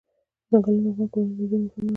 ځنګلونه 0.49 0.81
د 0.85 0.87
افغان 0.91 1.09
کورنیو 1.13 1.35
د 1.37 1.37
دودونو 1.37 1.61
مهم 1.71 1.73
عنصر 1.73 1.81
دی. 1.83 1.89